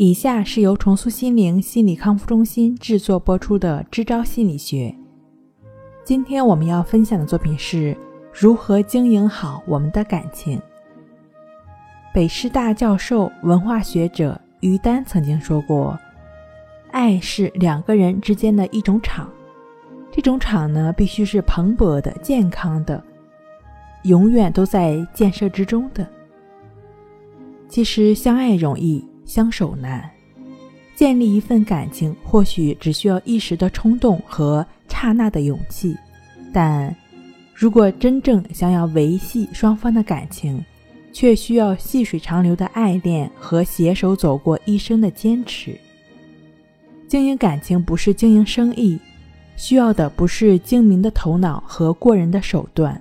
[0.00, 4.94] 以下是由重塑心灵心理康复中心制作播出的《支招心理学》。
[6.04, 7.96] 今天我们要分享的作品是
[8.32, 10.62] 如何经营好我们的感情。
[12.14, 15.98] 北师大教授、文化学者于丹曾经说过
[16.92, 19.28] ：“爱是两个人之间的一种场，
[20.12, 23.02] 这种场呢，必须是蓬勃的、健康的，
[24.04, 26.06] 永远都在建设之中的。”
[27.68, 29.04] 其实，相爱容易。
[29.28, 30.10] 相守难，
[30.96, 35.94] 建立一份感情或许只需要一时的冲动和刹那的勇气，
[36.50, 36.92] 但
[37.54, 40.64] 如果真正想要维系双方的感情，
[41.12, 45.78] 却需要细水长流的爱恋和携手走过一生的坚持。
[47.06, 48.98] 经营感情不是经营生意，
[49.56, 52.98] 需要的不是精明的头脑和过人的手段，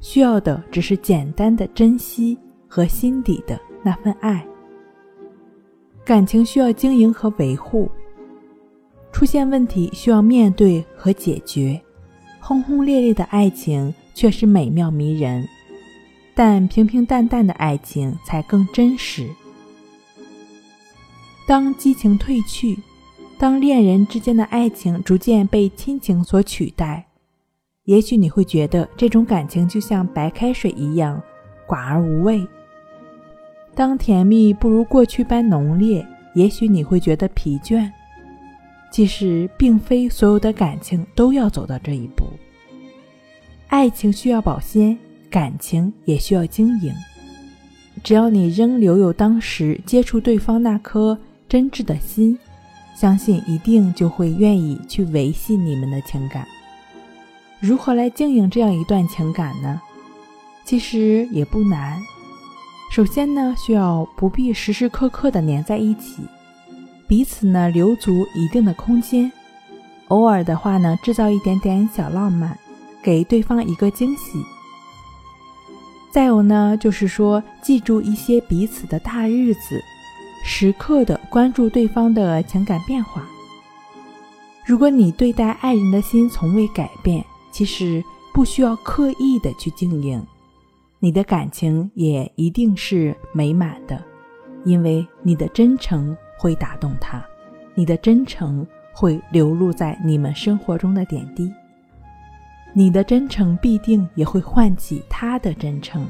[0.00, 4.42] 需要的只是简单的珍惜和心底的那份爱。
[6.10, 7.88] 感情需要经营和维护，
[9.12, 11.80] 出现问题需要面对和解决。
[12.40, 15.46] 轰轰烈烈的爱情确实美妙迷人，
[16.34, 19.30] 但平平淡淡的爱情才更真实。
[21.46, 22.76] 当激情褪去，
[23.38, 27.06] 当恋人之间的爱情逐渐被亲情所取代，
[27.84, 31.22] 也许你会觉得这种感情就像白开水一样
[31.68, 32.44] 寡而无味。
[33.74, 37.90] 当甜蜜不如过去般浓烈，也许你会觉得疲倦。
[38.90, 42.24] 其实，并非所有的感情都要走到这一步。
[43.68, 44.98] 爱情需要保鲜，
[45.30, 46.92] 感情也需要经营。
[48.02, 51.16] 只要你仍留有当时接触对方那颗
[51.48, 52.36] 真挚的心，
[52.96, 56.44] 相信一定就会愿意去维系你们的情感。
[57.60, 59.80] 如何来经营这样一段情感呢？
[60.64, 62.00] 其实也不难。
[62.90, 66.24] 首先呢，需要不必时时刻刻的黏在一起，
[67.06, 69.30] 彼此呢留足一定的空间，
[70.08, 72.58] 偶尔的话呢，制造一点点小浪漫，
[73.00, 74.44] 给对方一个惊喜。
[76.10, 79.80] 再有呢，就是说记住一些彼此的大日子，
[80.44, 83.22] 时刻的关注对方的情感变化。
[84.66, 88.02] 如果你对待爱人的心从未改变，其实
[88.34, 90.20] 不需要刻意的去经营。
[91.02, 94.02] 你的感情也一定是美满的，
[94.64, 97.24] 因为你的真诚会打动他，
[97.74, 101.50] 你的真诚会流露在你们生活中的点滴，
[102.74, 106.06] 你的真诚必定也会唤起他的真诚，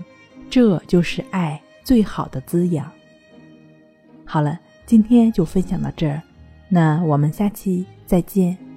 [0.50, 2.90] 这就是爱最好的滋养。
[4.24, 6.20] 好了，今天就分享到这儿，
[6.68, 8.69] 那我们下期再见。